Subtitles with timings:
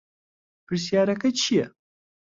[0.65, 1.67] پرسیارەکە چییە؟